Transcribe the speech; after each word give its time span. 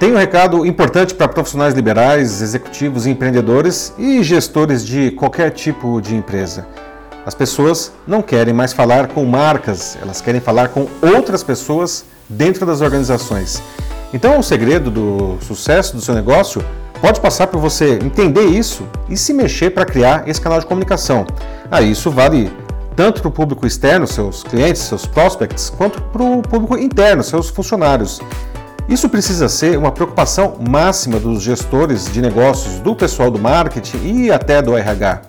Tem 0.00 0.14
um 0.14 0.16
recado 0.16 0.64
importante 0.64 1.14
para 1.14 1.28
profissionais 1.28 1.74
liberais, 1.74 2.40
executivos, 2.40 3.06
empreendedores 3.06 3.92
e 3.98 4.22
gestores 4.22 4.82
de 4.82 5.10
qualquer 5.10 5.50
tipo 5.50 6.00
de 6.00 6.16
empresa. 6.16 6.66
As 7.26 7.34
pessoas 7.34 7.92
não 8.06 8.22
querem 8.22 8.54
mais 8.54 8.72
falar 8.72 9.08
com 9.08 9.22
marcas, 9.26 9.98
elas 10.00 10.22
querem 10.22 10.40
falar 10.40 10.68
com 10.68 10.88
outras 11.02 11.42
pessoas 11.44 12.06
dentro 12.26 12.64
das 12.64 12.80
organizações. 12.80 13.62
Então, 14.14 14.38
o 14.38 14.42
segredo 14.42 14.90
do 14.90 15.36
sucesso 15.42 15.94
do 15.94 16.00
seu 16.00 16.14
negócio 16.14 16.64
pode 17.02 17.20
passar 17.20 17.48
por 17.48 17.60
você 17.60 17.98
entender 18.02 18.46
isso 18.46 18.88
e 19.06 19.18
se 19.18 19.34
mexer 19.34 19.68
para 19.68 19.84
criar 19.84 20.26
esse 20.26 20.40
canal 20.40 20.60
de 20.60 20.64
comunicação. 20.64 21.26
Ah, 21.70 21.82
isso 21.82 22.10
vale 22.10 22.50
tanto 22.96 23.20
para 23.20 23.28
o 23.28 23.32
público 23.32 23.66
externo, 23.66 24.06
seus 24.06 24.42
clientes, 24.42 24.80
seus 24.80 25.04
prospects, 25.04 25.68
quanto 25.68 26.00
para 26.00 26.22
o 26.22 26.40
público 26.40 26.78
interno, 26.78 27.22
seus 27.22 27.50
funcionários. 27.50 28.18
Isso 28.90 29.08
precisa 29.08 29.48
ser 29.48 29.78
uma 29.78 29.92
preocupação 29.92 30.56
máxima 30.68 31.20
dos 31.20 31.44
gestores 31.44 32.12
de 32.12 32.20
negócios, 32.20 32.80
do 32.80 32.92
pessoal 32.92 33.30
do 33.30 33.38
marketing 33.38 33.98
e 34.02 34.32
até 34.32 34.60
do 34.60 34.76
RH. 34.76 35.22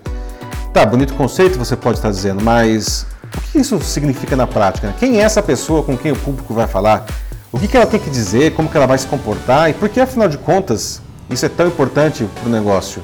Tá, 0.74 0.84
bonito 0.84 1.14
conceito 1.14 1.60
você 1.60 1.76
pode 1.76 2.00
estar 2.00 2.10
dizendo, 2.10 2.44
mas 2.44 3.05
o 3.38 3.40
que 3.40 3.60
isso 3.60 3.80
significa 3.82 4.36
na 4.36 4.48
prática? 4.48 4.92
Quem 5.00 5.20
é 5.20 5.22
essa 5.22 5.44
pessoa 5.44 5.84
com 5.84 5.96
quem 5.96 6.12
o 6.12 6.16
público 6.16 6.55
vai 6.55 6.66
falar? 6.66 7.05
O 7.52 7.60
que 7.60 7.78
ela 7.78 7.86
tem 7.86 8.00
que 8.00 8.10
dizer, 8.10 8.55
como 8.55 8.68
ela 8.74 8.88
vai 8.88 8.98
se 8.98 9.05
comportar 9.05 9.70
e 9.70 9.74
por 9.74 9.90
que, 9.90 10.00
afinal 10.00 10.28
de 10.28 10.40
contas, 10.40 11.00
isso 11.30 11.46
é 11.46 11.50
tão 11.50 11.68
importante 11.68 12.28
para 12.40 12.50
o 12.50 12.52
negócio? 12.52 13.04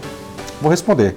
Vou 0.59 0.71
responder. 0.71 1.15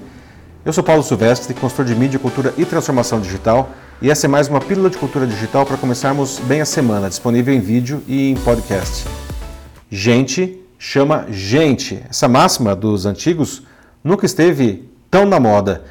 Eu 0.63 0.71
sou 0.71 0.83
Paulo 0.83 1.01
Silvestre, 1.01 1.55
consultor 1.55 1.85
de 1.85 1.95
mídia, 1.95 2.19
cultura 2.19 2.53
e 2.55 2.63
transformação 2.65 3.19
digital, 3.19 3.71
e 3.99 4.11
essa 4.11 4.27
é 4.27 4.29
mais 4.29 4.47
uma 4.47 4.61
pílula 4.61 4.91
de 4.91 4.97
cultura 4.97 5.25
digital 5.25 5.65
para 5.65 5.75
começarmos 5.75 6.37
bem 6.37 6.61
a 6.61 6.65
semana, 6.65 7.09
disponível 7.09 7.51
em 7.51 7.59
vídeo 7.59 8.03
e 8.07 8.29
em 8.29 8.35
podcast. 8.35 9.07
Gente 9.89 10.61
chama 10.77 11.25
gente. 11.31 12.03
Essa 12.07 12.27
máxima 12.27 12.75
dos 12.75 13.07
antigos 13.07 13.63
nunca 14.03 14.27
esteve 14.27 14.87
tão 15.09 15.25
na 15.25 15.39
moda. 15.39 15.83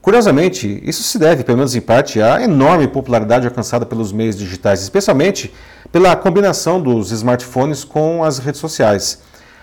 Curiosamente, 0.00 0.80
isso 0.84 1.02
se 1.02 1.18
deve, 1.18 1.42
pelo 1.42 1.58
menos 1.58 1.74
em 1.74 1.80
parte, 1.80 2.22
à 2.22 2.40
enorme 2.40 2.86
popularidade 2.86 3.48
alcançada 3.48 3.84
pelos 3.84 4.12
meios 4.12 4.38
digitais, 4.38 4.82
especialmente 4.82 5.52
pela 5.90 6.14
combinação 6.14 6.80
dos 6.80 7.10
smartphones 7.10 7.82
com 7.82 8.22
as 8.22 8.38
redes 8.38 8.60
sociais. 8.60 9.18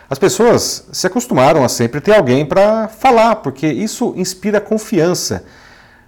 As 0.10 0.18
pessoas 0.18 0.88
se 0.92 1.06
acostumaram 1.06 1.64
a 1.64 1.70
sempre 1.70 2.02
ter 2.02 2.16
alguém 2.16 2.44
para 2.44 2.88
falar, 2.88 3.36
porque 3.38 3.68
isso 3.68 4.16
inspira 4.18 4.60
confiança. 4.60 5.44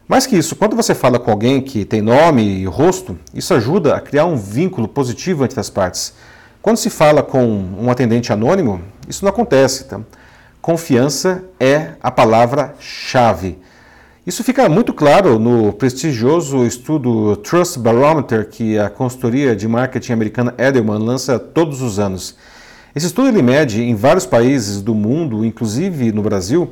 Mais 0.08 0.26
que 0.26 0.36
isso, 0.36 0.56
quando 0.56 0.76
você 0.76 0.96
fala 0.96 1.20
com 1.20 1.30
alguém 1.30 1.62
que 1.62 1.86
tem 1.86 2.02
nome 2.02 2.42
e 2.42 2.66
rosto, 2.66 3.16
isso 3.32 3.54
ajuda 3.54 3.96
a 3.96 4.02
criar 4.02 4.26
um 4.26 4.36
vínculo 4.36 4.88
positivo 4.88 5.46
entre 5.46 5.60
as 5.60 5.70
partes. 5.70 6.14
Quando 6.64 6.78
se 6.78 6.90
fala 6.90 7.22
com 7.22 7.46
um 7.46 7.92
atendente 7.92 8.34
anônimo, 8.34 8.82
isso 9.08 9.24
não 9.24 9.30
acontece. 9.30 9.84
Tá? 9.84 10.02
Confiança 10.60 11.44
é 11.60 11.92
a 12.02 12.10
palavra-chave. 12.10 13.60
Isso 14.26 14.44
fica 14.44 14.68
muito 14.68 14.94
claro 14.94 15.38
no 15.38 15.74
prestigioso 15.74 16.66
estudo 16.66 17.36
Trust 17.36 17.78
Barometer 17.78 18.50
que 18.50 18.80
a 18.80 18.90
consultoria 18.90 19.56
de 19.56 19.68
marketing 19.68 20.14
americana 20.14 20.56
Edelman 20.58 20.98
lança 20.98 21.38
todos 21.38 21.84
os 21.84 22.00
anos. 22.00 22.36
Esse 22.94 23.06
estudo 23.06 23.30
ele 23.30 23.42
mede 23.42 23.82
em 23.82 23.96
vários 23.96 24.26
países 24.26 24.82
do 24.82 24.94
mundo, 24.94 25.46
inclusive 25.46 26.12
no 26.12 26.22
Brasil, 26.22 26.68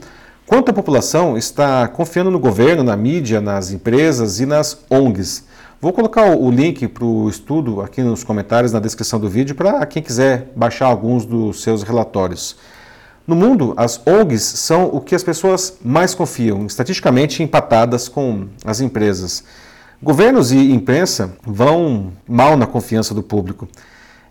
quanto 0.45 0.69
a 0.69 0.73
população 0.73 1.37
está 1.37 1.87
confiando 1.87 2.29
no 2.29 2.39
governo, 2.39 2.83
na 2.83 2.97
mídia, 2.97 3.39
nas 3.39 3.71
empresas 3.71 4.41
e 4.41 4.45
nas 4.45 4.83
ONGs. 4.89 5.45
Vou 5.79 5.93
colocar 5.93 6.35
o 6.35 6.51
link 6.51 6.89
para 6.89 7.05
o 7.05 7.29
estudo 7.29 7.79
aqui 7.79 8.01
nos 8.01 8.21
comentários, 8.21 8.73
na 8.73 8.81
descrição 8.81 9.17
do 9.17 9.29
vídeo, 9.29 9.55
para 9.55 9.85
quem 9.85 10.03
quiser 10.03 10.51
baixar 10.53 10.87
alguns 10.87 11.25
dos 11.25 11.61
seus 11.61 11.83
relatórios. 11.83 12.57
No 13.25 13.33
mundo, 13.33 13.73
as 13.77 14.05
ONGs 14.05 14.43
são 14.43 14.87
o 14.87 14.99
que 14.99 15.15
as 15.15 15.23
pessoas 15.23 15.77
mais 15.81 16.13
confiam, 16.13 16.65
estatisticamente 16.65 17.41
empatadas 17.41 18.09
com 18.09 18.47
as 18.65 18.81
empresas. 18.81 19.45
Governos 20.03 20.51
e 20.51 20.57
imprensa 20.73 21.31
vão 21.45 22.11
mal 22.27 22.57
na 22.57 22.67
confiança 22.67 23.13
do 23.13 23.23
público. 23.23 23.69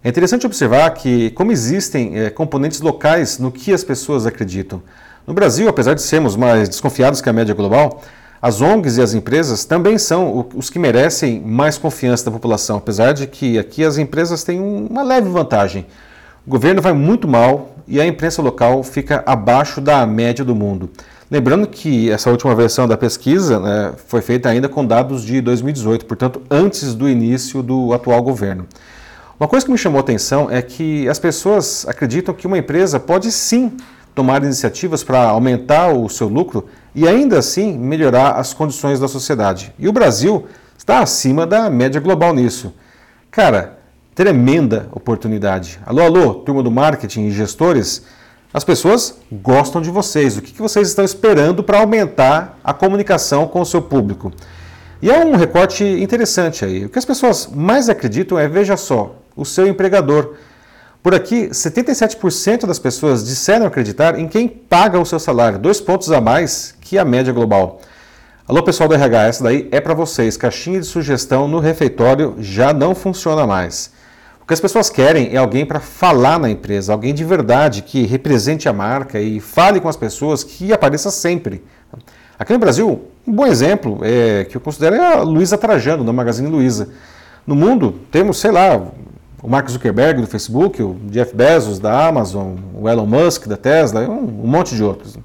É 0.03 0.09
interessante 0.09 0.47
observar 0.47 0.91
que, 0.91 1.31
como 1.31 1.51
existem 1.51 2.19
é, 2.19 2.31
componentes 2.31 2.81
locais 2.81 3.39
no 3.39 3.51
que 3.51 3.73
as 3.73 3.83
pessoas 3.83 4.27
acreditam. 4.27 4.81
No 5.27 5.35
Brasil, 5.35 5.69
apesar 5.69 5.95
de 5.95 6.03
sermos 6.03 6.37
mais 6.37 6.69
desconfiados 6.69 7.21
que 7.21 7.29
a 7.29 7.33
média 7.33 7.55
global, 7.55 8.01
as 8.41 8.61
ONGs 8.61 8.97
e 8.97 9.03
as 9.03 9.13
empresas 9.13 9.65
também 9.65 9.99
são 9.99 10.49
os 10.55 10.71
que 10.71 10.79
merecem 10.79 11.41
mais 11.41 11.77
confiança 11.77 12.27
da 12.27 12.31
população, 12.31 12.77
apesar 12.77 13.13
de 13.13 13.27
que 13.27 13.59
aqui 13.59 13.85
as 13.85 13.99
empresas 13.99 14.45
têm 14.45 14.61
uma 14.61 15.03
leve 15.03 15.29
vantagem. 15.29 15.85
O 16.47 16.51
governo 16.51 16.81
vai 16.81 16.93
muito 16.93 17.27
mal 17.27 17.75
e 17.87 18.01
a 18.01 18.07
imprensa 18.07 18.41
local 18.41 18.85
fica 18.85 19.25
abaixo 19.27 19.81
da 19.81 20.07
média 20.07 20.45
do 20.45 20.55
mundo. 20.55 20.89
Lembrando 21.29 21.67
que 21.67 22.11
essa 22.11 22.31
última 22.31 22.55
versão 22.55 22.87
da 22.87 22.97
pesquisa 22.97 23.59
né, 23.59 23.93
foi 24.07 24.23
feita 24.23 24.49
ainda 24.49 24.69
com 24.69 24.87
dados 24.87 25.25
de 25.25 25.41
2018, 25.41 26.07
portanto, 26.07 26.41
antes 26.49 26.95
do 26.95 27.09
início 27.09 27.63
do 27.63 27.93
atual 27.93 28.23
governo. 28.23 28.67
Uma 29.41 29.47
coisa 29.47 29.65
que 29.65 29.71
me 29.71 29.79
chamou 29.79 29.99
a 29.99 30.01
atenção 30.01 30.51
é 30.51 30.61
que 30.61 31.09
as 31.09 31.21
pessoas 31.21 31.87
acreditam 31.87 32.35
que 32.35 32.45
uma 32.45 32.59
empresa 32.59 32.99
pode 32.99 33.31
sim 33.31 33.77
tomar 34.13 34.43
iniciativas 34.43 35.05
para 35.05 35.29
aumentar 35.29 35.93
o 35.93 36.09
seu 36.09 36.27
lucro 36.27 36.67
e 36.93 37.07
ainda 37.07 37.39
assim 37.39 37.79
melhorar 37.79 38.33
as 38.33 38.53
condições 38.53 38.99
da 38.99 39.07
sociedade. 39.07 39.73
E 39.79 39.87
o 39.87 39.93
Brasil 39.93 40.47
está 40.77 40.99
acima 40.99 41.47
da 41.47 41.71
média 41.71 42.01
global 42.01 42.35
nisso. 42.35 42.75
Cara, 43.31 43.79
tremenda 44.13 44.89
oportunidade. 44.91 45.79
Alô, 45.87 46.03
alô, 46.03 46.35
turma 46.35 46.61
do 46.61 46.71
marketing 46.71 47.27
e 47.27 47.31
gestores, 47.31 48.03
as 48.53 48.65
pessoas 48.65 49.21
gostam 49.31 49.81
de 49.81 49.89
vocês. 49.89 50.37
O 50.37 50.43
que 50.43 50.61
vocês 50.61 50.89
estão 50.89 51.05
esperando 51.05 51.63
para 51.63 51.79
aumentar 51.79 52.59
a 52.65 52.75
comunicação 52.75 53.47
com 53.47 53.61
o 53.61 53.67
seu 53.67 53.83
público? 53.83 54.33
E 55.01 55.11
é 55.11 55.25
um 55.25 55.37
recorte 55.37 55.85
interessante 55.85 56.65
aí. 56.65 56.85
O 56.85 56.89
que 56.89 56.99
as 56.99 57.05
pessoas 57.05 57.47
mais 57.47 57.89
acreditam 57.89 58.37
é, 58.37 58.49
veja 58.49 58.77
só, 58.77 59.15
o 59.37 59.45
seu 59.45 59.69
empregador. 59.69 60.35
Por 61.01 61.15
aqui, 61.15 61.49
77% 61.51 62.67
das 62.67 62.81
pessoas 62.81 63.25
disseram 63.25 63.65
acreditar 63.67 64.19
em 64.19 64.27
quem 64.27 64.49
paga 64.49 64.99
o 64.99 65.07
seu 65.07 65.21
salário, 65.21 65.57
dois 65.57 65.81
pontos 65.81 66.11
a 66.11 66.21
mais 66.21 66.75
que 66.81 66.99
a 66.99 67.05
média 67.05 67.33
global. 67.33 67.81
Alô, 68.49 68.61
pessoal 68.65 68.89
do 68.89 68.95
RH, 68.97 69.27
essa 69.27 69.45
daí 69.45 69.69
é 69.71 69.81
para 69.81 69.95
vocês. 69.95 70.37
Caixinha 70.37 70.81
de 70.81 70.87
sugestão 70.87 71.47
no 71.47 71.61
refeitório 71.61 72.35
já 72.41 72.73
não 72.73 72.93
funciona 72.93 73.47
mais. 73.47 73.93
O 74.43 74.47
que 74.47 74.55
as 74.55 74.61
pessoas 74.61 74.91
querem 74.91 75.33
é 75.33 75.37
alguém 75.37 75.65
para 75.65 75.79
falar 75.79 76.41
na 76.41 76.51
empresa, 76.51 76.93
alguém 76.93 77.15
de 77.15 77.25
verdade 77.25 77.83
que 77.83 78.05
represente 78.05 78.69
a 78.69 78.73
marca 78.73 79.21
e 79.21 79.39
fale 79.39 79.79
com 79.79 79.89
as 79.89 79.97
pessoas, 79.97 80.43
que 80.43 80.73
apareça 80.73 81.13
sempre. 81.13 81.63
Aqui 82.39 82.53
no 82.53 82.59
Brasil, 82.61 83.03
um 83.27 83.33
bom 83.33 83.47
exemplo 83.47 83.99
é, 84.03 84.45
que 84.45 84.57
eu 84.57 84.61
considero 84.61 84.95
é 84.95 85.15
a 85.15 85.23
Luísa 85.23 85.59
Trajano, 85.59 86.05
da 86.05 86.13
Magazine 86.13 86.49
Luiza. 86.49 86.89
No 87.45 87.57
mundo, 87.57 87.99
temos, 88.13 88.39
sei 88.39 88.53
lá, 88.53 88.81
o 89.43 89.49
Mark 89.49 89.69
Zuckerberg 89.69 90.21
do 90.21 90.27
Facebook, 90.29 90.81
o 90.81 90.97
Jeff 91.11 91.35
Bezos 91.35 91.81
da 91.81 92.07
Amazon, 92.07 92.55
o 92.75 92.89
Elon 92.89 93.07
Musk 93.07 93.49
da 93.49 93.57
Tesla, 93.57 94.03
um, 94.03 94.45
um 94.45 94.47
monte 94.47 94.77
de 94.77 94.85
outros. 94.85 95.19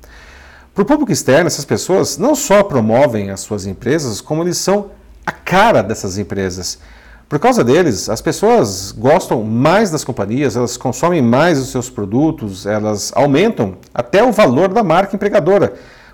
Para 0.74 0.81
o 0.81 0.85
público 0.85 1.12
externo, 1.12 1.46
essas 1.46 1.66
pessoas 1.66 2.18
não 2.18 2.34
só 2.34 2.63
promovem 2.63 3.30
as 3.30 3.41
suas 3.41 3.68
empresas, 3.68 4.19
como 4.19 4.41
eles 4.41 4.57
são 4.57 4.90
a 5.24 5.31
cara 5.31 5.84
dessas 5.84 6.18
empresas. 6.18 6.80
Por 7.30 7.38
causa 7.38 7.63
deles, 7.63 8.09
as 8.09 8.22
pessoas 8.22 8.91
gostam 8.91 9.44
mais 9.44 9.91
das 9.91 10.03
companhias, 10.03 10.56
elas 10.56 10.78
consomem 10.78 11.22
mais 11.22 11.59
os 11.59 11.69
seus 11.69 11.91
produtos, 11.91 12.66
elas 12.66 13.12
aumentam 13.16 13.75
até 13.94 14.24
o 14.24 14.31
valor 14.31 14.69
da 14.69 14.84
marca 14.84 15.16
empregadora, 15.16 15.74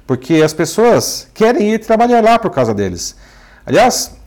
porque 0.09 0.41
as 0.41 0.53
pessoas 0.53 1.27
querem 1.35 1.71
ir 1.71 1.77
trabalhar 1.77 2.23
lá 2.23 2.39
por 2.39 2.49
causa 2.49 2.73
deles. 2.73 3.15
Aliás, 3.63 4.17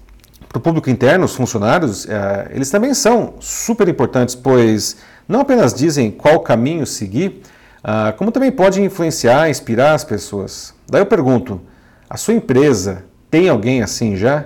para 0.49 0.59
o 0.59 0.61
público 0.61 0.89
interno, 0.89 1.25
os 1.25 1.35
funcionários, 1.35 2.09
é, 2.09 2.53
eles 2.53 2.71
também 2.71 2.95
são 2.95 3.35
super 3.41 3.89
importantes, 3.89 4.37
pois 4.37 4.99
não 5.27 5.41
apenas 5.41 5.75
dizem 5.75 6.09
qual 6.09 6.39
caminho 6.39 6.87
seguir, 6.87 7.43
ah, 7.83 8.15
como 8.17 8.31
também 8.31 8.53
podem 8.53 8.85
influenciar, 8.85 9.51
inspirar 9.51 9.95
as 9.95 10.05
pessoas. 10.05 10.73
Daí 10.89 11.01
eu 11.01 11.07
pergunto: 11.07 11.61
a 12.09 12.17
sua 12.17 12.35
empresa 12.35 13.05
tem 13.29 13.49
alguém 13.49 13.83
assim 13.83 14.15
já? 14.15 14.45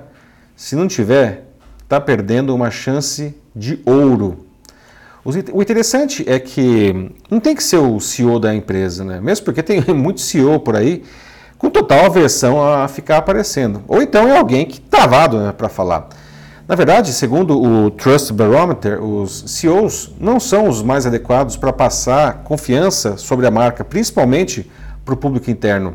Se 0.56 0.74
não 0.74 0.88
tiver, 0.88 1.48
está 1.82 2.00
perdendo 2.00 2.54
uma 2.54 2.70
chance 2.70 3.34
de 3.54 3.78
ouro. 3.84 4.46
O 5.52 5.60
interessante 5.60 6.24
é 6.26 6.38
que 6.38 7.10
não 7.30 7.40
tem 7.40 7.54
que 7.54 7.62
ser 7.62 7.76
o 7.76 8.00
CEO 8.00 8.38
da 8.38 8.54
empresa, 8.54 9.04
né? 9.04 9.20
mesmo 9.20 9.44
porque 9.44 9.62
tem 9.62 9.82
muito 9.92 10.22
CEO 10.22 10.58
por 10.60 10.76
aí 10.76 11.02
com 11.58 11.70
total 11.70 12.06
aversão 12.06 12.62
a 12.62 12.86
ficar 12.88 13.18
aparecendo. 13.18 13.82
Ou 13.88 14.02
então 14.02 14.28
é 14.28 14.36
alguém 14.36 14.66
que 14.66 14.80
travado 14.80 15.38
né, 15.38 15.52
para 15.52 15.68
falar. 15.68 16.08
Na 16.68 16.74
verdade, 16.74 17.12
segundo 17.12 17.60
o 17.60 17.90
Trust 17.92 18.32
Barometer, 18.32 19.02
os 19.02 19.44
CEOs 19.46 20.12
não 20.18 20.40
são 20.40 20.68
os 20.68 20.82
mais 20.82 21.06
adequados 21.06 21.56
para 21.56 21.72
passar 21.72 22.42
confiança 22.42 23.16
sobre 23.16 23.46
a 23.46 23.50
marca, 23.52 23.84
principalmente 23.84 24.68
para 25.04 25.14
o 25.14 25.16
público 25.16 25.48
interno. 25.48 25.94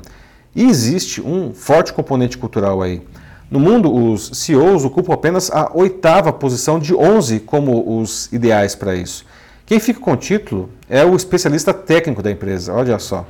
E 0.55 0.63
existe 0.63 1.21
um 1.21 1.53
forte 1.53 1.91
componente 1.91 2.37
cultural 2.37 2.81
aí. 2.81 3.01
No 3.49 3.59
mundo, 3.59 3.93
os 3.93 4.31
CEOs 4.33 4.85
ocupam 4.85 5.13
apenas 5.13 5.51
a 5.51 5.69
oitava 5.73 6.31
posição 6.31 6.79
de 6.79 6.95
11 6.95 7.41
como 7.41 7.99
os 7.99 8.31
ideais 8.31 8.73
para 8.73 8.95
isso. 8.95 9.25
Quem 9.65 9.77
fica 9.77 9.99
com 9.99 10.13
o 10.13 10.17
título 10.17 10.69
é 10.89 11.03
o 11.03 11.15
especialista 11.17 11.73
técnico 11.73 12.21
da 12.21 12.31
empresa, 12.31 12.73
olha 12.73 12.97
só. 12.97 13.25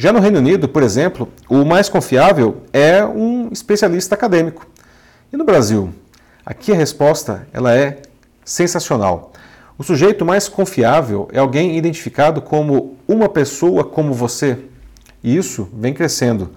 Já 0.00 0.14
no 0.14 0.18
Reino 0.18 0.38
Unido, 0.38 0.66
por 0.66 0.82
exemplo, 0.82 1.28
o 1.46 1.62
mais 1.62 1.90
confiável 1.90 2.62
é 2.72 3.04
um 3.04 3.50
especialista 3.52 4.14
acadêmico. 4.14 4.66
E 5.30 5.36
no 5.36 5.44
Brasil? 5.44 5.92
Aqui 6.42 6.72
a 6.72 6.74
resposta 6.74 7.46
ela 7.52 7.76
é 7.76 7.98
sensacional. 8.42 9.30
O 9.76 9.82
sujeito 9.82 10.24
mais 10.24 10.48
confiável 10.48 11.28
é 11.34 11.38
alguém 11.38 11.76
identificado 11.76 12.40
como 12.40 12.96
uma 13.06 13.28
pessoa 13.28 13.84
como 13.84 14.14
você. 14.14 14.56
E 15.22 15.36
isso 15.36 15.68
vem 15.74 15.92
crescendo. 15.92 16.50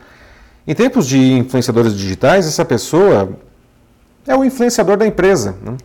Em 0.66 0.74
tempos 0.74 1.06
de 1.06 1.34
influenciadores 1.34 1.98
digitais, 1.98 2.48
essa 2.48 2.64
pessoa 2.64 3.38
é 4.26 4.34
o 4.34 4.46
influenciador 4.46 4.96
da 4.96 5.06
empresa. 5.06 5.58
Né? 5.62 5.76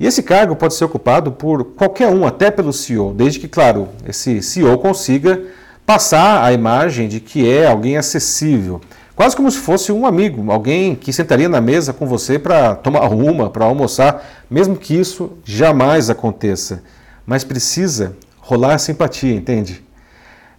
E 0.00 0.06
esse 0.08 0.20
cargo 0.20 0.56
pode 0.56 0.74
ser 0.74 0.86
ocupado 0.86 1.30
por 1.30 1.62
qualquer 1.62 2.08
um, 2.08 2.26
até 2.26 2.50
pelo 2.50 2.72
CEO, 2.72 3.14
desde 3.14 3.38
que, 3.38 3.46
claro, 3.46 3.88
esse 4.04 4.42
CEO 4.42 4.76
consiga 4.78 5.40
passar 5.88 6.44
a 6.44 6.52
imagem 6.52 7.08
de 7.08 7.18
que 7.18 7.50
é 7.50 7.66
alguém 7.66 7.96
acessível, 7.96 8.78
quase 9.16 9.34
como 9.34 9.50
se 9.50 9.56
fosse 9.56 9.90
um 9.90 10.04
amigo, 10.04 10.52
alguém 10.52 10.94
que 10.94 11.10
sentaria 11.14 11.48
na 11.48 11.62
mesa 11.62 11.94
com 11.94 12.06
você 12.06 12.38
para 12.38 12.74
tomar 12.74 13.10
uma, 13.10 13.48
para 13.48 13.64
almoçar, 13.64 14.22
mesmo 14.50 14.76
que 14.76 14.94
isso 14.94 15.38
jamais 15.42 16.10
aconteça. 16.10 16.82
Mas 17.24 17.42
precisa 17.42 18.14
rolar 18.38 18.76
simpatia, 18.76 19.34
entende? 19.34 19.82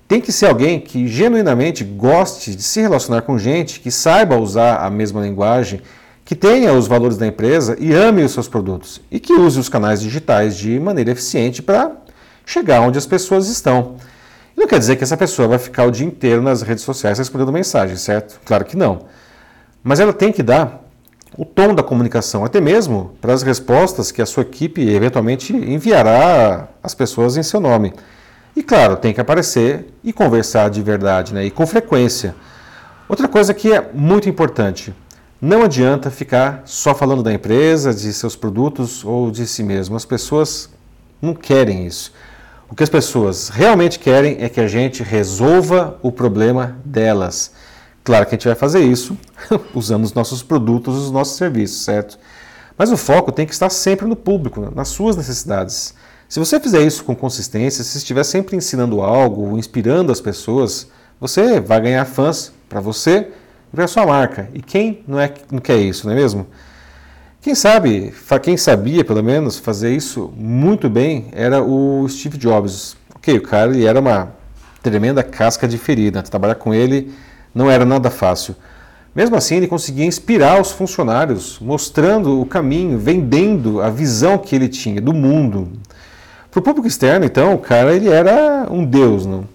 Tem 0.08 0.20
que 0.20 0.32
ser 0.32 0.48
alguém 0.48 0.80
que 0.80 1.08
genuinamente 1.08 1.84
goste 1.84 2.56
de 2.56 2.64
se 2.64 2.82
relacionar 2.82 3.22
com 3.22 3.38
gente, 3.38 3.82
que 3.82 3.92
saiba 3.92 4.36
usar 4.36 4.78
a 4.78 4.90
mesma 4.90 5.22
linguagem, 5.22 5.80
que 6.26 6.34
tenha 6.34 6.74
os 6.74 6.88
valores 6.88 7.18
da 7.18 7.28
empresa 7.28 7.78
e 7.80 7.94
ame 7.94 8.24
os 8.24 8.32
seus 8.32 8.48
produtos 8.48 9.00
e 9.12 9.20
que 9.20 9.34
use 9.34 9.60
os 9.60 9.70
canais 9.70 10.02
digitais 10.02 10.58
de 10.58 10.80
maneira 10.80 11.12
eficiente 11.12 11.62
para 11.62 11.92
chegar 12.48 12.82
onde 12.82 12.98
as 12.98 13.06
pessoas 13.06 13.48
estão. 13.48 13.96
Não 14.60 14.68
quer 14.68 14.78
dizer 14.78 14.98
que 14.98 15.04
essa 15.04 15.16
pessoa 15.16 15.48
vai 15.48 15.58
ficar 15.58 15.86
o 15.86 15.92
dia 15.92 16.06
inteiro 16.06 16.42
nas 16.42 16.62
redes 16.62 16.84
sociais 16.84 17.18
respondendo 17.18 17.52
mensagens, 17.52 18.02
certo? 18.02 18.40
Claro 18.46 18.66
que 18.66 18.76
não. 18.76 19.06
Mas 19.82 20.00
ela 20.00 20.12
tem 20.12 20.32
que 20.32 20.44
dar 20.44 20.84
o 21.38 21.46
tom 21.46 21.74
da 21.74 21.82
comunicação, 21.82 22.44
até 22.44 22.60
mesmo 22.60 23.16
para 23.22 23.34
as 23.34 23.42
respostas 23.42 24.12
que 24.12 24.22
a 24.22 24.26
sua 24.26 24.44
equipe 24.44 24.82
eventualmente 24.82 25.56
enviará 25.56 26.68
às 26.84 26.94
pessoas 26.94 27.38
em 27.38 27.44
seu 27.44 27.62
nome. 27.62 27.94
E 28.56 28.62
claro, 28.62 28.98
tem 28.98 29.14
que 29.14 29.22
aparecer 29.22 29.94
e 30.04 30.12
conversar 30.12 30.70
de 30.70 30.82
verdade, 30.82 31.34
né? 31.34 31.46
e 31.46 31.52
com 31.52 31.66
frequência. 31.66 32.36
Outra 33.08 33.28
coisa 33.28 33.54
que 33.54 33.72
é 33.72 33.90
muito 33.94 34.28
importante, 34.28 34.94
não 35.42 35.64
adianta 35.64 36.12
ficar 36.12 36.64
só 36.66 36.94
falando 36.94 37.24
da 37.24 37.32
empresa, 37.32 37.94
de 37.94 38.12
seus 38.12 38.36
produtos 38.36 39.06
ou 39.06 39.32
de 39.32 39.48
si 39.48 39.64
mesmo. 39.64 39.96
As 39.96 40.04
pessoas 40.04 40.70
não 41.22 41.34
querem 41.34 41.86
isso. 41.86 42.12
O 42.70 42.76
que 42.76 42.84
as 42.84 42.90
pessoas 42.90 43.50
realmente 43.50 43.98
querem 43.98 44.38
é 44.40 44.48
que 44.48 44.62
a 44.62 44.68
gente 44.68 45.02
resolva 45.02 45.98
o 46.04 46.12
problema 46.12 46.78
delas. 46.86 47.52
Claro 48.04 48.26
que 48.26 48.36
a 48.36 48.38
gente 48.38 48.48
vai 48.48 48.56
fazer 48.56 48.82
isso 48.82 49.18
usando 49.74 50.04
os 50.04 50.14
nossos 50.14 50.44
produtos, 50.44 50.96
os 50.96 51.12
nossos 51.12 51.36
serviços, 51.36 51.84
certo? 51.84 52.20
Mas 52.78 52.92
o 52.92 52.98
foco 52.98 53.32
tem 53.32 53.46
que 53.46 53.54
estar 53.54 53.70
sempre 53.70 54.06
no 54.06 54.16
público, 54.16 54.72
nas 54.74 54.90
suas 54.90 55.18
necessidades. 55.18 55.96
Se 56.30 56.40
você 56.40 56.60
fizer 56.60 56.82
isso 56.84 57.04
com 57.04 57.16
consistência, 57.16 57.84
se 57.84 57.98
estiver 57.98 58.24
sempre 58.24 58.56
ensinando 58.56 59.02
algo, 59.02 59.58
inspirando 59.58 60.12
as 60.12 60.22
pessoas, 60.22 60.88
você 61.20 61.60
vai 61.60 61.82
ganhar 61.82 62.06
fãs 62.06 62.54
para 62.70 62.80
você 62.80 63.30
para 63.74 63.86
a 63.86 63.88
sua 63.88 64.06
marca. 64.06 64.48
E 64.54 64.62
quem 64.62 65.04
não, 65.08 65.20
é, 65.20 65.34
não 65.52 65.60
quer 65.60 65.78
isso, 65.78 66.06
não 66.06 66.14
é 66.14 66.16
mesmo? 66.16 66.46
Quem 67.42 67.56
sabe, 67.56 68.14
quem 68.44 68.58
sabia 68.58 69.06
pelo 69.06 69.24
menos 69.24 69.58
fazer 69.58 69.96
isso 69.96 70.34
muito 70.36 70.90
bem 70.90 71.28
era 71.32 71.64
o 71.64 72.06
Steve 72.10 72.38
Jobs. 72.38 72.98
Ok, 73.16 73.38
o 73.38 73.42
cara 73.42 73.72
ele 73.72 73.86
era 73.86 73.98
uma 73.98 74.34
tremenda 74.84 75.24
casca 75.24 75.66
de 75.66 75.78
ferida. 75.78 76.22
Trabalhar 76.22 76.56
com 76.56 76.74
ele 76.74 77.14
não 77.56 77.72
era 77.72 77.86
nada 77.86 78.10
fácil. 78.10 78.58
Mesmo 79.16 79.38
assim, 79.38 79.56
ele 79.56 79.68
conseguia 79.68 80.06
inspirar 80.06 80.60
os 80.60 80.72
funcionários, 80.72 81.58
mostrando 81.62 82.42
o 82.42 82.46
caminho, 82.46 83.00
vendendo 83.00 83.82
a 83.82 83.90
visão 83.90 84.38
que 84.38 84.54
ele 84.54 84.68
tinha 84.68 85.00
do 85.00 85.14
mundo. 85.14 85.70
Para 86.52 86.60
o 86.60 86.62
público 86.62 86.90
externo, 86.90 87.26
então, 87.26 87.54
o 87.54 87.58
cara 87.58 87.96
ele 87.96 88.10
era 88.10 88.68
um 88.70 88.84
deus. 88.84 89.26
Não, 89.26 89.46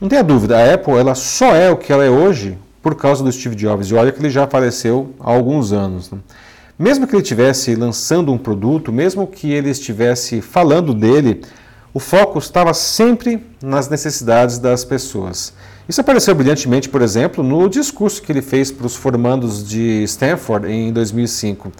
não 0.00 0.08
tenha 0.08 0.24
dúvida, 0.24 0.56
a 0.56 0.74
Apple 0.74 0.94
ela 0.94 1.14
só 1.14 1.54
é 1.54 1.70
o 1.70 1.76
que 1.76 1.92
ela 1.92 2.04
é 2.06 2.10
hoje 2.10 2.56
por 2.82 2.94
causa 2.94 3.22
do 3.22 3.30
Steve 3.30 3.54
Jobs. 3.54 3.90
E 3.90 3.94
olha 3.94 4.10
que 4.10 4.18
ele 4.18 4.30
já 4.30 4.46
faleceu 4.46 5.14
há 5.20 5.30
alguns 5.30 5.72
anos. 5.72 6.10
Né? 6.10 6.18
Mesmo 6.78 7.08
que 7.08 7.14
ele 7.14 7.22
estivesse 7.22 7.74
lançando 7.74 8.32
um 8.32 8.38
produto, 8.38 8.92
mesmo 8.92 9.26
que 9.26 9.50
ele 9.50 9.68
estivesse 9.68 10.40
falando 10.40 10.94
dele, 10.94 11.42
o 11.92 11.98
foco 11.98 12.38
estava 12.38 12.72
sempre 12.72 13.44
nas 13.60 13.88
necessidades 13.88 14.58
das 14.58 14.84
pessoas. 14.84 15.52
Isso 15.88 16.00
apareceu 16.00 16.34
brilhantemente, 16.36 16.88
por 16.88 17.02
exemplo, 17.02 17.42
no 17.42 17.68
discurso 17.68 18.22
que 18.22 18.30
ele 18.30 18.42
fez 18.42 18.70
para 18.70 18.86
os 18.86 18.94
formandos 18.94 19.66
de 19.66 20.04
Stanford 20.04 20.70
em 20.70 20.92
2005. 20.92 21.72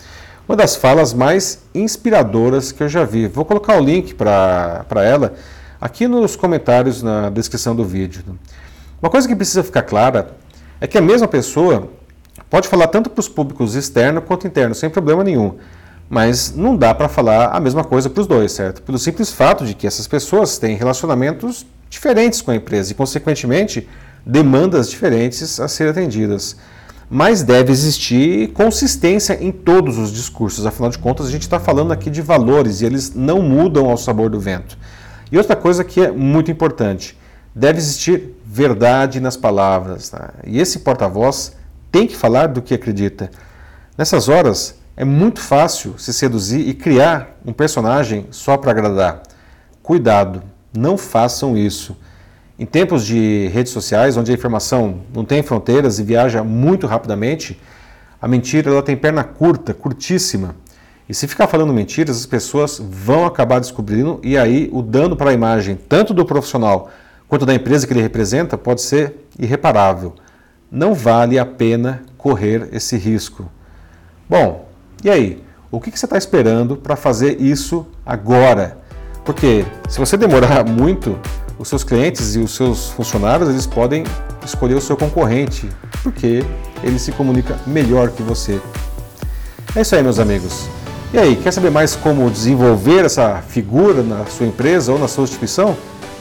Uma 0.49 0.57
das 0.57 0.75
falas 0.75 1.15
mais 1.15 1.63
inspiradoras 1.73 2.73
que 2.73 2.83
eu 2.83 2.89
já 2.89 3.05
vi. 3.05 3.29
Vou 3.29 3.45
colocar 3.45 3.79
o 3.79 3.85
link 3.85 4.15
para 4.15 4.85
ela 5.05 5.35
aqui 5.81 6.09
nos 6.09 6.35
comentários 6.35 7.03
na 7.03 7.31
descrição 7.31 7.77
do 7.77 7.85
vídeo. 7.85 8.25
Uma 9.01 9.11
coisa 9.11 9.29
que 9.29 9.37
precisa 9.37 9.63
ficar 9.63 9.83
clara 9.83 10.37
é 10.81 10.89
que 10.89 10.99
a 10.99 11.03
mesma 11.03 11.29
pessoa 11.29 11.89
pode 12.49 12.69
falar 12.69 12.89
tanto 12.89 13.11
para 13.11 13.21
os 13.21 13.29
públicos 13.29 13.75
externos 13.75 14.25
quanto 14.27 14.47
internos, 14.47 14.79
sem 14.79 14.91
problema 14.91 15.25
nenhum. 15.25 15.55
Mas 16.09 16.55
não 16.55 16.77
dá 16.77 16.95
para 16.95 17.09
falar 17.09 17.51
a 17.55 17.61
mesma 17.61 17.85
coisa 17.85 18.09
para 18.09 18.21
os 18.21 18.27
dois, 18.27 18.53
certo? 18.53 18.83
Pelo 18.83 18.99
simples 18.99 19.31
fato 19.31 19.67
de 19.67 19.75
que 19.75 19.87
essas 19.87 20.07
pessoas 20.07 20.59
têm 20.59 20.77
relacionamentos 20.77 21.67
diferentes 21.91 22.41
com 22.41 22.51
a 22.51 22.57
empresa 22.57 22.93
e, 22.93 22.95
consequentemente, 22.95 23.89
demandas 24.25 24.89
diferentes 24.89 25.61
a 25.61 25.69
serem 25.69 25.91
atendidas. 25.91 26.57
Mas 27.11 27.43
deve 27.43 27.73
existir 27.73 28.53
consistência 28.53 29.39
em 29.43 29.51
todos 29.51 29.97
os 29.99 30.13
discursos, 30.13 30.67
afinal 30.67 30.91
de 30.91 30.99
contas, 30.99 31.27
a 31.27 31.31
gente 31.31 31.43
está 31.43 31.59
falando 31.59 31.93
aqui 31.93 32.11
de 32.11 32.21
valores 32.21 32.81
e 32.81 32.87
eles 32.87 33.15
não 33.15 33.41
mudam 33.41 33.89
ao 33.89 33.97
sabor 33.97 34.29
do 34.29 34.39
vento. 34.39 34.77
E 35.33 35.39
outra 35.39 35.57
coisa 35.57 35.85
que 35.85 36.01
é 36.01 36.11
muito 36.11 36.51
importante: 36.51 37.19
deve 37.55 37.79
existir 37.79 38.35
verdade 38.45 39.21
nas 39.21 39.37
palavras. 39.37 40.11
Tá? 40.11 40.35
E 40.47 40.61
esse 40.61 40.81
porta-voz 40.81 41.53
tem 41.91 42.07
que 42.07 42.17
falar 42.17 42.47
do 42.49 42.63
que 42.63 42.75
acredita. 42.75 43.31
Nessas 43.97 44.29
horas, 44.29 44.79
é 44.97 45.05
muito 45.05 45.41
fácil 45.41 45.95
se 45.99 46.13
seduzir 46.13 46.69
e 46.69 46.75
criar 46.75 47.39
um 47.47 47.53
personagem 47.53 48.27
só 48.31 48.57
para 48.57 48.73
agradar. 48.73 49.23
Cuidado, 49.83 50.43
não 50.77 50.99
façam 50.99 51.57
isso. 51.57 51.97
Em 52.59 52.67
tempos 52.67 53.07
de 53.07 53.49
redes 53.53 53.73
sociais, 53.73 54.17
onde 54.17 54.33
a 54.33 54.35
informação 54.35 55.03
não 55.15 55.25
tem 55.25 55.43
fronteiras 55.43 55.99
e 55.99 56.03
viaja 56.03 56.43
muito 56.43 56.87
rapidamente, 56.87 57.61
a 58.21 58.27
mentira 58.27 58.71
ela 58.71 58.83
tem 58.83 58.97
perna 58.97 59.23
curta, 59.23 59.73
curtíssima. 59.73 60.57
E 61.09 61.15
se 61.15 61.29
ficar 61.29 61.47
falando 61.47 61.73
mentiras, 61.73 62.17
as 62.17 62.27
pessoas 62.27 62.79
vão 62.79 63.25
acabar 63.25 63.61
descobrindo 63.61 64.21
e 64.23 64.37
aí 64.37 64.69
o 64.73 64.83
dano 64.83 65.17
para 65.17 65.31
a 65.31 65.33
imagem, 65.33 65.79
tanto 65.89 66.13
do 66.13 66.27
profissional 66.27 66.91
quanto 67.29 67.47
da 67.47 67.55
empresa 67.55 67.87
que 67.87 67.93
ele 67.93 68.03
representa 68.03 68.59
pode 68.59 68.83
ser 68.83 69.15
irreparável. 69.39 70.15
Não 70.71 70.95
vale 70.95 71.39
a 71.39 71.47
pena 71.47 72.03
correr 72.17 72.69
esse 72.73 72.97
risco. 72.97 73.51
Bom, 74.29 74.69
e 75.03 75.11
aí? 75.11 75.43
O 75.71 75.81
que 75.81 75.91
você 75.91 76.07
está 76.07 76.17
esperando 76.17 76.77
para 76.77 76.97
fazer 76.97 77.41
isso 77.41 77.87
agora? 78.05 78.79
Porque 79.25 79.65
se 79.89 79.99
você 79.99 80.17
demorar 80.17 80.65
muito, 80.69 81.19
os 81.59 81.69
seus 81.69 81.85
clientes 81.85 82.35
e 82.35 82.39
os 82.39 82.55
seus 82.55 82.89
funcionários 82.91 83.49
eles 83.49 83.67
podem 83.67 84.05
escolher 84.45 84.75
o 84.75 84.81
seu 84.81 84.97
concorrente, 84.97 85.69
porque 86.03 86.43
ele 86.83 86.99
se 86.99 87.13
comunica 87.13 87.59
melhor 87.67 88.11
que 88.11 88.23
você. 88.23 88.61
É 89.77 89.83
isso 89.83 89.95
aí, 89.95 90.03
meus 90.03 90.19
amigos. 90.19 90.67
E 91.13 91.19
aí, 91.19 91.37
quer 91.37 91.53
saber 91.53 91.71
mais 91.71 91.97
como 91.97 92.31
desenvolver 92.31 93.05
essa 93.05 93.43
figura 93.43 94.03
na 94.03 94.25
sua 94.27 94.47
empresa 94.47 94.93
ou 94.93 94.99
na 94.99 95.09
sua 95.09 95.25
instituição? 95.25 95.77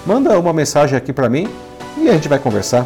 manda 0.07 0.39
uma 0.39 0.53
mensagem 0.53 0.97
aqui 0.97 1.11
para 1.11 1.27
mim 1.27 1.49
e 1.97 2.07
a 2.07 2.13
gente 2.13 2.29
vai 2.29 2.39
conversar. 2.39 2.85